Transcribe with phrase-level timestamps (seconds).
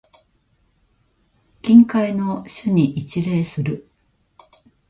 [1.61, 3.87] 近海の主に一礼する。